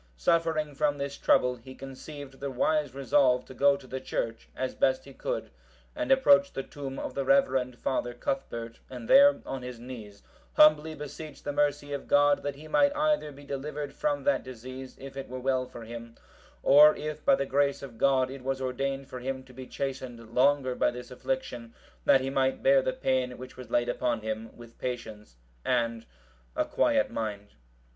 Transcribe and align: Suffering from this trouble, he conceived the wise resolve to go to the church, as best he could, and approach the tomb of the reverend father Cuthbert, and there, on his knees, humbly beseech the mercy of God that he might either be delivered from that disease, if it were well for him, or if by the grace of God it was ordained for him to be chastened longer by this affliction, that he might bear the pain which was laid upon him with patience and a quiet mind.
Suffering 0.17 0.73
from 0.73 0.97
this 0.97 1.15
trouble, 1.15 1.57
he 1.57 1.75
conceived 1.75 2.39
the 2.39 2.49
wise 2.49 2.95
resolve 2.95 3.45
to 3.45 3.53
go 3.53 3.77
to 3.77 3.85
the 3.85 3.99
church, 3.99 4.49
as 4.55 4.73
best 4.73 5.05
he 5.05 5.13
could, 5.13 5.51
and 5.95 6.11
approach 6.11 6.51
the 6.53 6.63
tomb 6.63 6.97
of 6.97 7.13
the 7.13 7.23
reverend 7.23 7.77
father 7.77 8.15
Cuthbert, 8.15 8.79
and 8.89 9.07
there, 9.07 9.41
on 9.45 9.61
his 9.61 9.79
knees, 9.79 10.23
humbly 10.53 10.95
beseech 10.95 11.43
the 11.43 11.53
mercy 11.53 11.93
of 11.93 12.07
God 12.07 12.41
that 12.41 12.55
he 12.55 12.67
might 12.67 12.95
either 12.95 13.31
be 13.31 13.43
delivered 13.43 13.93
from 13.93 14.23
that 14.23 14.41
disease, 14.43 14.97
if 14.97 15.15
it 15.15 15.29
were 15.29 15.39
well 15.39 15.67
for 15.67 15.83
him, 15.83 16.15
or 16.63 16.95
if 16.95 17.23
by 17.23 17.35
the 17.35 17.45
grace 17.45 17.83
of 17.83 17.99
God 17.99 18.31
it 18.31 18.41
was 18.43 18.59
ordained 18.59 19.07
for 19.07 19.19
him 19.19 19.43
to 19.43 19.53
be 19.53 19.67
chastened 19.67 20.33
longer 20.33 20.73
by 20.73 20.89
this 20.89 21.11
affliction, 21.11 21.75
that 22.05 22.21
he 22.21 22.31
might 22.31 22.63
bear 22.63 22.81
the 22.81 22.91
pain 22.91 23.37
which 23.37 23.55
was 23.55 23.69
laid 23.69 23.87
upon 23.87 24.21
him 24.21 24.49
with 24.57 24.79
patience 24.79 25.35
and 25.63 26.07
a 26.55 26.65
quiet 26.65 27.11
mind. 27.11 27.49